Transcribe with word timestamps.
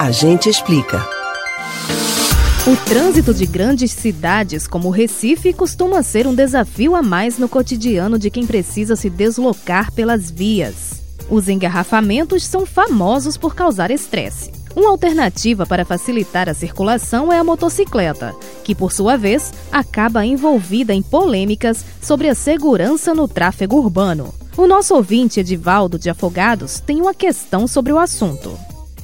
A 0.00 0.10
gente 0.10 0.48
explica. 0.48 1.06
O 2.66 2.74
trânsito 2.88 3.34
de 3.34 3.44
grandes 3.44 3.92
cidades 3.92 4.66
como 4.66 4.88
Recife 4.88 5.52
costuma 5.52 6.02
ser 6.02 6.26
um 6.26 6.34
desafio 6.34 6.96
a 6.96 7.02
mais 7.02 7.36
no 7.36 7.50
cotidiano 7.50 8.18
de 8.18 8.30
quem 8.30 8.46
precisa 8.46 8.96
se 8.96 9.10
deslocar 9.10 9.92
pelas 9.92 10.30
vias. 10.30 11.02
Os 11.28 11.50
engarrafamentos 11.50 12.46
são 12.46 12.64
famosos 12.64 13.36
por 13.36 13.54
causar 13.54 13.90
estresse. 13.90 14.50
Uma 14.74 14.88
alternativa 14.88 15.66
para 15.66 15.84
facilitar 15.84 16.48
a 16.48 16.54
circulação 16.54 17.30
é 17.30 17.38
a 17.38 17.44
motocicleta, 17.44 18.34
que 18.64 18.74
por 18.74 18.92
sua 18.92 19.18
vez 19.18 19.52
acaba 19.70 20.24
envolvida 20.24 20.94
em 20.94 21.02
polêmicas 21.02 21.84
sobre 22.00 22.30
a 22.30 22.34
segurança 22.34 23.14
no 23.14 23.28
tráfego 23.28 23.76
urbano. 23.76 24.32
O 24.56 24.66
nosso 24.66 24.94
ouvinte 24.94 25.40
Edivaldo 25.40 25.98
de 25.98 26.08
Afogados 26.08 26.80
tem 26.80 27.02
uma 27.02 27.12
questão 27.12 27.66
sobre 27.66 27.92
o 27.92 27.98
assunto. 27.98 28.58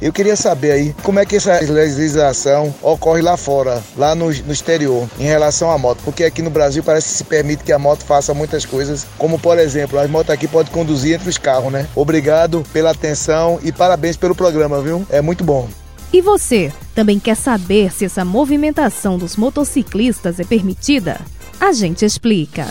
Eu 0.00 0.12
queria 0.12 0.34
saber 0.34 0.72
aí 0.72 0.94
como 1.02 1.18
é 1.18 1.26
que 1.26 1.36
essa 1.36 1.60
legislação 1.60 2.74
ocorre 2.80 3.20
lá 3.20 3.36
fora, 3.36 3.82
lá 3.96 4.14
no, 4.14 4.26
no, 4.26 4.52
exterior, 4.52 5.06
em 5.18 5.24
relação 5.24 5.70
à 5.70 5.76
moto. 5.76 6.00
Porque 6.04 6.24
aqui 6.24 6.40
no 6.40 6.48
Brasil 6.48 6.82
parece 6.82 7.08
que 7.08 7.14
se 7.14 7.24
permite 7.24 7.62
que 7.62 7.72
a 7.72 7.78
moto 7.78 8.02
faça 8.02 8.32
muitas 8.32 8.64
coisas, 8.64 9.06
como 9.18 9.38
por 9.38 9.58
exemplo, 9.58 9.98
as 9.98 10.08
motos 10.08 10.30
aqui 10.30 10.48
podem 10.48 10.72
conduzir 10.72 11.16
entre 11.16 11.28
os 11.28 11.36
carros, 11.36 11.70
né? 11.70 11.86
Obrigado 11.94 12.64
pela 12.72 12.90
atenção 12.90 13.60
e 13.62 13.70
parabéns 13.70 14.16
pelo 14.16 14.34
programa, 14.34 14.80
viu? 14.80 15.04
É 15.10 15.20
muito 15.20 15.44
bom. 15.44 15.68
E 16.12 16.20
você, 16.20 16.72
também 16.94 17.20
quer 17.20 17.36
saber 17.36 17.92
se 17.92 18.06
essa 18.06 18.24
movimentação 18.24 19.18
dos 19.18 19.36
motociclistas 19.36 20.40
é 20.40 20.44
permitida? 20.44 21.20
A 21.60 21.72
gente 21.72 22.04
explica. 22.04 22.66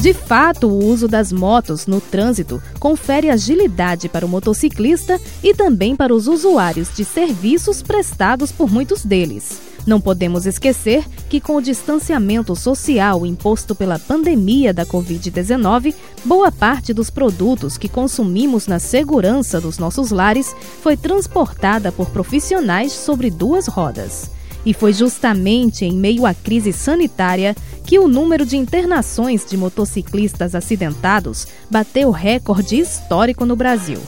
De 0.00 0.14
fato, 0.14 0.68
o 0.68 0.84
uso 0.84 1.08
das 1.08 1.32
motos 1.32 1.88
no 1.88 2.00
trânsito 2.00 2.62
confere 2.78 3.30
agilidade 3.30 4.08
para 4.08 4.24
o 4.24 4.28
motociclista 4.28 5.20
e 5.42 5.52
também 5.52 5.96
para 5.96 6.14
os 6.14 6.28
usuários 6.28 6.94
de 6.94 7.04
serviços 7.04 7.82
prestados 7.82 8.52
por 8.52 8.70
muitos 8.70 9.04
deles. 9.04 9.60
Não 9.84 10.00
podemos 10.00 10.46
esquecer 10.46 11.04
que, 11.28 11.40
com 11.40 11.56
o 11.56 11.62
distanciamento 11.62 12.54
social 12.54 13.26
imposto 13.26 13.74
pela 13.74 13.98
pandemia 13.98 14.72
da 14.72 14.86
Covid-19, 14.86 15.94
boa 16.24 16.52
parte 16.52 16.94
dos 16.94 17.10
produtos 17.10 17.76
que 17.76 17.88
consumimos 17.88 18.68
na 18.68 18.78
segurança 18.78 19.60
dos 19.60 19.78
nossos 19.78 20.12
lares 20.12 20.54
foi 20.80 20.96
transportada 20.96 21.90
por 21.90 22.10
profissionais 22.10 22.92
sobre 22.92 23.30
duas 23.30 23.66
rodas. 23.66 24.37
E 24.64 24.74
foi 24.74 24.92
justamente 24.92 25.84
em 25.84 25.92
meio 25.92 26.26
à 26.26 26.34
crise 26.34 26.72
sanitária 26.72 27.56
que 27.84 27.98
o 27.98 28.06
número 28.06 28.44
de 28.44 28.56
internações 28.56 29.44
de 29.44 29.56
motociclistas 29.56 30.54
acidentados 30.54 31.46
bateu 31.70 32.10
recorde 32.10 32.78
histórico 32.78 33.46
no 33.46 33.56
Brasil. 33.56 33.98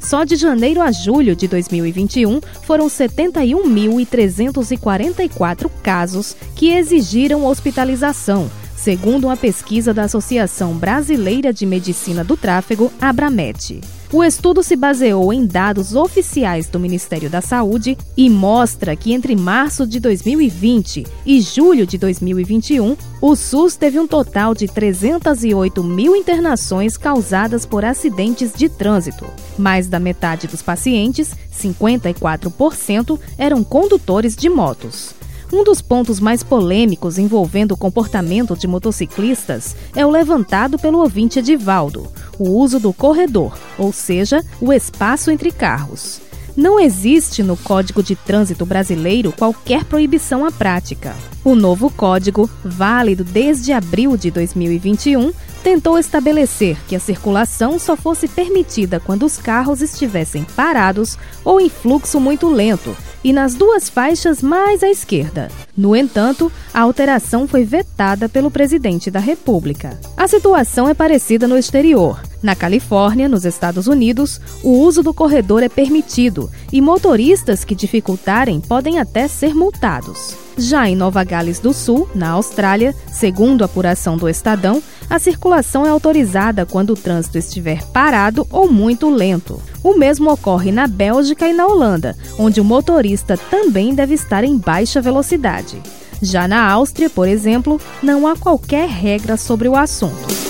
Só 0.00 0.24
de 0.24 0.34
janeiro 0.36 0.80
a 0.80 0.90
julho 0.90 1.36
de 1.36 1.46
2021 1.46 2.40
foram 2.62 2.86
71.344 2.86 5.70
casos 5.82 6.34
que 6.54 6.72
exigiram 6.72 7.44
hospitalização, 7.44 8.50
segundo 8.76 9.26
uma 9.26 9.36
pesquisa 9.36 9.92
da 9.92 10.04
Associação 10.04 10.72
Brasileira 10.74 11.52
de 11.52 11.66
Medicina 11.66 12.24
do 12.24 12.34
Tráfego, 12.36 12.90
Abramet. 13.00 13.80
O 14.12 14.24
estudo 14.24 14.60
se 14.60 14.74
baseou 14.74 15.32
em 15.32 15.46
dados 15.46 15.94
oficiais 15.94 16.66
do 16.66 16.80
Ministério 16.80 17.30
da 17.30 17.40
Saúde 17.40 17.96
e 18.16 18.28
mostra 18.28 18.96
que 18.96 19.12
entre 19.12 19.36
março 19.36 19.86
de 19.86 20.00
2020 20.00 21.06
e 21.24 21.40
julho 21.40 21.86
de 21.86 21.96
2021, 21.96 22.96
o 23.20 23.36
SUS 23.36 23.76
teve 23.76 24.00
um 24.00 24.08
total 24.08 24.52
de 24.52 24.66
308 24.66 25.84
mil 25.84 26.16
internações 26.16 26.96
causadas 26.96 27.64
por 27.64 27.84
acidentes 27.84 28.52
de 28.52 28.68
trânsito. 28.68 29.26
Mais 29.56 29.86
da 29.86 30.00
metade 30.00 30.48
dos 30.48 30.60
pacientes, 30.60 31.32
54%, 31.56 33.16
eram 33.38 33.62
condutores 33.62 34.34
de 34.34 34.48
motos. 34.48 35.14
Um 35.52 35.62
dos 35.62 35.80
pontos 35.80 36.18
mais 36.18 36.42
polêmicos 36.42 37.16
envolvendo 37.16 37.72
o 37.72 37.76
comportamento 37.76 38.56
de 38.56 38.66
motociclistas 38.66 39.76
é 39.94 40.04
o 40.04 40.10
levantado 40.10 40.78
pelo 40.78 40.98
ouvinte 40.98 41.38
Edivaldo, 41.38 42.08
o 42.40 42.48
uso 42.48 42.80
do 42.80 42.90
corredor, 42.90 43.54
ou 43.76 43.92
seja, 43.92 44.42
o 44.62 44.72
espaço 44.72 45.30
entre 45.30 45.52
carros. 45.52 46.22
Não 46.56 46.80
existe 46.80 47.42
no 47.42 47.56
Código 47.56 48.02
de 48.02 48.16
Trânsito 48.16 48.66
Brasileiro 48.66 49.32
qualquer 49.32 49.84
proibição 49.84 50.44
à 50.44 50.50
prática. 50.50 51.14
O 51.44 51.54
novo 51.54 51.90
código, 51.90 52.50
válido 52.64 53.22
desde 53.22 53.72
abril 53.72 54.16
de 54.16 54.30
2021, 54.30 55.32
tentou 55.62 55.98
estabelecer 55.98 56.76
que 56.88 56.96
a 56.96 57.00
circulação 57.00 57.78
só 57.78 57.96
fosse 57.96 58.26
permitida 58.26 58.98
quando 58.98 59.24
os 59.24 59.36
carros 59.36 59.80
estivessem 59.80 60.44
parados 60.56 61.16
ou 61.44 61.60
em 61.60 61.68
fluxo 61.68 62.18
muito 62.18 62.48
lento 62.48 62.96
e 63.22 63.32
nas 63.32 63.54
duas 63.54 63.88
faixas 63.88 64.42
mais 64.42 64.82
à 64.82 64.88
esquerda. 64.88 65.48
No 65.76 65.94
entanto, 65.94 66.50
a 66.72 66.80
alteração 66.80 67.46
foi 67.46 67.64
vetada 67.64 68.28
pelo 68.28 68.50
presidente 68.50 69.10
da 69.10 69.20
República. 69.20 69.98
A 70.16 70.26
situação 70.26 70.88
é 70.88 70.94
parecida 70.94 71.46
no 71.46 71.56
exterior. 71.56 72.20
Na 72.42 72.54
Califórnia, 72.54 73.28
nos 73.28 73.44
Estados 73.44 73.86
Unidos, 73.86 74.40
o 74.62 74.78
uso 74.78 75.02
do 75.02 75.12
corredor 75.12 75.62
é 75.62 75.68
permitido 75.68 76.50
e 76.72 76.80
motoristas 76.80 77.64
que 77.64 77.74
dificultarem 77.74 78.60
podem 78.60 78.98
até 78.98 79.28
ser 79.28 79.54
multados. 79.54 80.34
Já 80.56 80.88
em 80.88 80.96
Nova 80.96 81.22
Gales 81.22 81.58
do 81.58 81.72
Sul, 81.72 82.08
na 82.14 82.30
Austrália, 82.30 82.94
segundo 83.12 83.62
a 83.62 83.66
apuração 83.66 84.16
do 84.16 84.28
Estadão, 84.28 84.82
a 85.08 85.18
circulação 85.18 85.84
é 85.84 85.90
autorizada 85.90 86.64
quando 86.64 86.90
o 86.90 86.96
trânsito 86.96 87.36
estiver 87.36 87.84
parado 87.86 88.46
ou 88.50 88.70
muito 88.70 89.10
lento. 89.10 89.60
O 89.82 89.94
mesmo 89.94 90.30
ocorre 90.30 90.70
na 90.70 90.86
Bélgica 90.86 91.48
e 91.48 91.52
na 91.52 91.66
Holanda, 91.66 92.16
onde 92.38 92.60
o 92.60 92.64
motorista 92.64 93.36
também 93.36 93.94
deve 93.94 94.14
estar 94.14 94.44
em 94.44 94.56
baixa 94.56 95.00
velocidade. 95.00 95.80
Já 96.22 96.46
na 96.46 96.70
Áustria, 96.70 97.10
por 97.10 97.26
exemplo, 97.26 97.80
não 98.02 98.26
há 98.26 98.36
qualquer 98.36 98.88
regra 98.88 99.36
sobre 99.36 99.68
o 99.68 99.76
assunto. 99.76 100.49